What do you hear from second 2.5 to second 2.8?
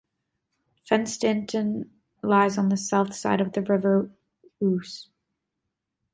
on the